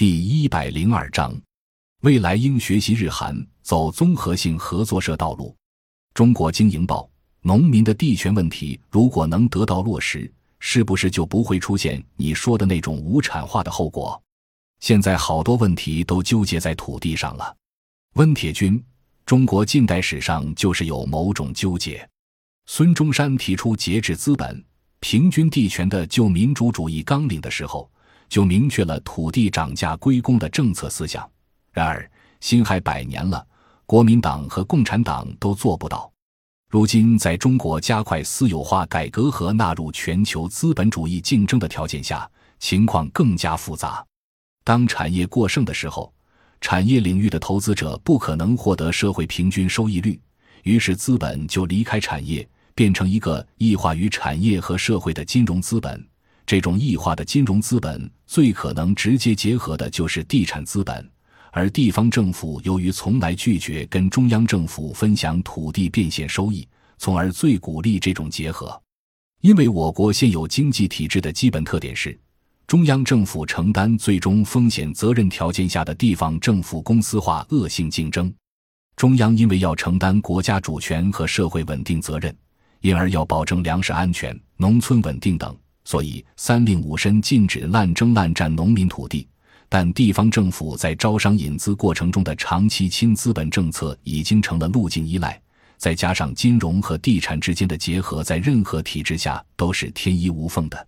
[0.00, 1.38] 第一百零二章，
[2.00, 5.54] 未来应学习日韩，走综合性合作社道路。
[6.14, 7.06] 中国经营报：
[7.42, 14.18] 农民的地权问题如果能得到落实，是不是就不会出现你说的那种无产化的后果？
[14.78, 17.54] 现在好多问题都纠结在土地上了。
[18.14, 18.82] 温铁军：
[19.26, 22.08] 中国近代史上就是有某种纠结。
[22.64, 24.64] 孙中山提出节制资本、
[25.00, 27.92] 平均地权的旧民主主义纲领的时候，
[28.30, 31.28] 就明确了土地涨价归公的政策思想。
[31.70, 32.10] 然而，
[32.40, 33.46] 辛亥百年了，
[33.84, 36.10] 国民党和共产党都做不到。
[36.70, 42.26] 如今，在中国加快私有化改革和纳入全球资本主义竞争的条件下，
[42.58, 44.02] 情况更加复杂。
[44.64, 46.10] 当产业过剩的时候，
[46.60, 50.20] 产业领域的投资者不可能获得社会平均收益率，
[50.62, 52.48] 于是资本就离开产业。
[52.72, 56.02] 变成一个异化于产业和社会的金融资本，
[56.46, 61.10] 这种异化的金融资本最可能直接结合的就是地产资本，
[61.50, 66.64] 而地方政府由于从来拒绝跟中央政府分享土地变现收益，
[66.96, 68.80] 从而最鼓励这种结合。
[69.40, 72.16] 因为我国现有经济体制的基本特点是，
[72.68, 78.32] 中央政府承担最终风险责任条件下的地方政府公司化恶性竞争，
[78.94, 82.32] 中央因为要承担国家主权和社会稳定责任。
[82.80, 85.54] 因而要保证粮食安全、农村稳定等，
[85.90, 89.26] 所以三令五申禁止滥征滥占农民土地。
[89.68, 95.40] 但地方政府在招商引资过程中的长期亲资本政策已经成了路径依赖，
[95.78, 100.86] 再加上金融和地产之间的结合，在任何体制下都是天衣无缝的。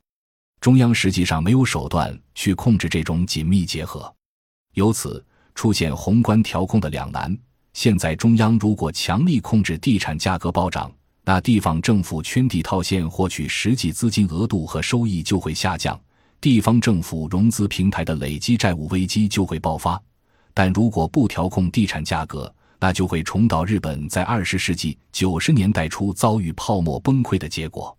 [0.61, 4.14] 中央实际上没有手段去控制这种紧密结合，
[4.75, 5.25] 由此
[5.56, 7.36] 出现宏观调控的两难。
[7.73, 10.92] 现在中央如果强力控制地产价格暴涨，
[11.24, 15.98] 那地方政府圈地套现获取实际资金额度和收益就会下降，
[16.40, 20.02] 地方政府融资平台的累积债务危机就会爆发。
[20.52, 27.96] 但如果不调控地产价格，那就会重蹈日本在二十世纪九十年代初遭遇泡沫崩溃的结果。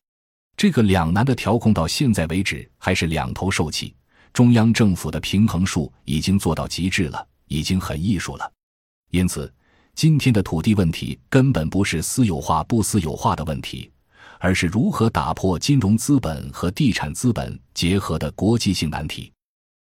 [0.57, 3.95] 这个两难的调控到现在为止还是两头受气，
[4.33, 8.51] 中央政府的平衡术已经做到极致了，已经很艺术了。
[9.11, 9.49] 因此。
[9.95, 13.89] 今天的土地问题根本不是私有化不私有化的问题，
[14.39, 19.31] 而是如何打破金融资本和地产资本结合的国际性难题。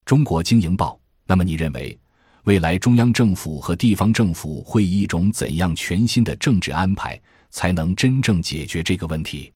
[0.05, 1.97] 中国经营报，那么你认为
[2.45, 7.21] 未来中央政府和地方政府会以一种怎样全新的政治安排，
[7.51, 9.53] 才能真正解决这个问题？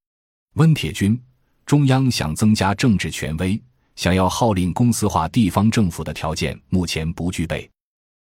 [0.54, 1.20] 温铁军，
[1.64, 3.60] 中央想增加政治权威，
[3.96, 7.68] 想要号令公司化地方政府的条件目前不具备。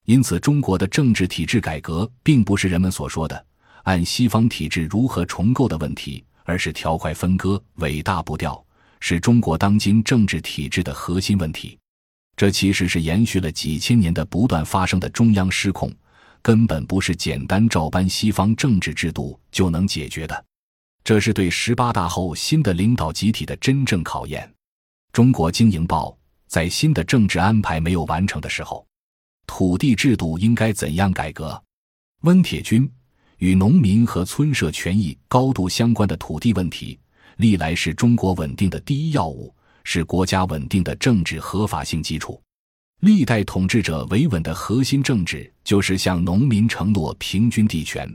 [0.09, 3.45] 因此，中国的政治体制改革并不是人们所说的
[3.83, 8.59] 按西方体制如何重构的问题，而是条块分割、尾大不掉，
[8.99, 11.77] 是中国当今政治体制的核心问题。
[12.35, 15.93] 这其实是延续了几千年的不断发生的中央失控，
[16.41, 20.43] 根本不是简单照搬西方政治制度就能解决的。
[21.03, 24.51] 这是对十八大后新的领导集体的真正考验。
[25.13, 26.17] 中国经营报
[26.47, 28.83] 在新的政治安排没有完成的时候。
[29.49, 31.59] 土地制度应该怎样改革？
[32.21, 32.87] 温铁军
[33.39, 36.99] 与农民和村社权益高度相关的土地问题，
[37.37, 42.39] 历来是中国稳定的第一要务，是国家稳定的政治合法性基础。
[43.01, 48.07] 历代统治者维稳的核心政治，就是向农民承诺平均地权，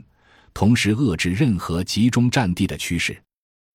[0.53, 3.21] 同时遏制任何集中占地的趋势。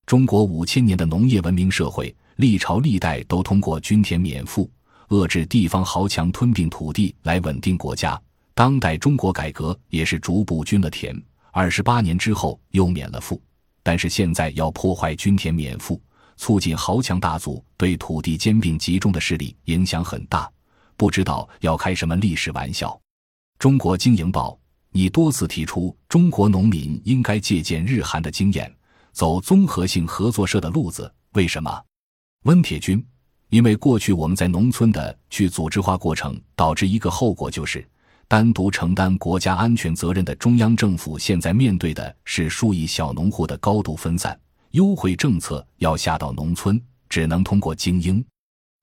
[0.07, 4.69] 中国五千年的农业文明社会，历朝历代都通过均田免赋。
[5.11, 8.21] 遏制地方豪强吞并土地来稳定国家。
[8.55, 13.41] 当代中国改革也是逐步均了田，二十八年之后又免了赋。
[13.83, 16.01] 但是现在要破坏均田免赋，
[16.37, 20.51] 促进豪强大族对土地兼并集中的势力，影响很大。
[20.97, 23.01] 不知道要开什么历史玩笑。
[23.59, 24.57] 中国经营报，
[24.91, 28.73] 你多次提出中国农民应该借鉴日韩的经验，
[29.13, 31.83] 走综合性合作社的路子，为什么？
[32.45, 33.05] 温铁军。
[33.51, 37.87] 因为过去我们在农村的去组织化过程，导致一个后果就是，
[38.29, 44.39] 单独承担国家安全责任的中央政府现在面对的是数亿小农户的高度分散，
[44.71, 48.25] 优惠政策要下到农村，只能通过精英。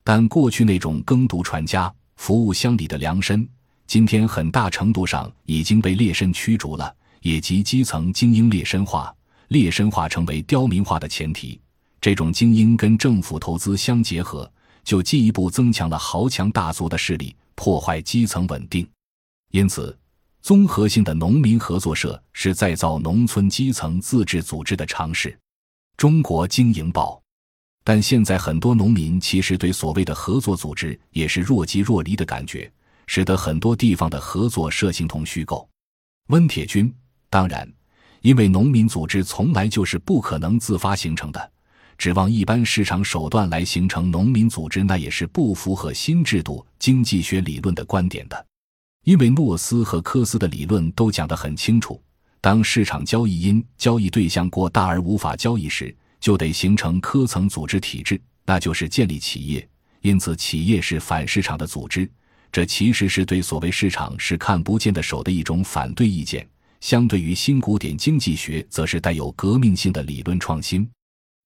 [0.03, 3.47] 但过去那种耕读传家、服务乡里的良绅，
[3.85, 9.15] 今天很大程度上已经被劣绅驱逐了，也即基层精英劣绅化，
[9.47, 11.57] 劣绅化成为刁民化的前提。
[12.01, 14.49] 这种精英跟政府投资相结合。
[14.87, 18.89] 就进一步增强了豪强大族的势力，破坏基层稳定。
[19.51, 19.93] 因此，
[20.41, 25.37] 综合性的农民合作社是再造农村基层自治组织的尝试。
[25.97, 27.21] 中国经营报，
[27.83, 32.71] 但现在很多农民其实对所谓的合作组织也是若即若离的感觉，
[33.07, 35.67] 使得很多地方的合作社形同虚构。
[36.27, 36.93] 温铁军，
[37.29, 37.69] 当然，
[38.21, 41.51] 因为农民组织从来就是不可能自发形成的，
[41.97, 48.45] 指望一般市场手段来形成农民组织，那也是不符合新制度经济学理论的观点的。
[49.03, 52.01] 因为诺斯和科斯的理论都讲得很清楚，
[52.39, 59.67] 当市场交易因交易对象过大而无法交易时，就得形成科层组织体制，那就是建立企业。
[60.01, 62.09] 因此，企业是反市场的组织。
[62.51, 66.47] 这其实是对所谓市场是看不见的手的一种反对意见。
[66.79, 70.87] 相对于新古典经济学，则是带有革命性的理论创新。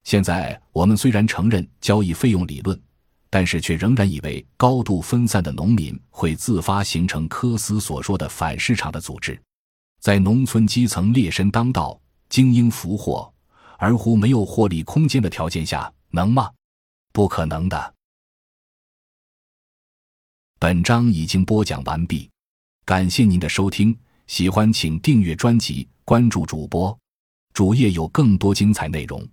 [0.03, 2.79] 现在我们虽然承认交易费用理论。
[3.33, 9.41] 但是却仍然以为高度分散的农民会自发形成科斯所说的反市场的组织，
[10.01, 13.33] 在农村基层劣绅当道、精英俘获，
[13.77, 16.51] 而乎没有获利空间的条件下，能吗？
[17.13, 17.95] 不可能的。
[20.59, 22.29] 本章已经播讲完毕，
[22.83, 23.97] 感谢您的收听，
[24.27, 26.99] 喜欢请订阅专辑，关注主播，
[27.53, 29.25] 主页有更多精彩内容。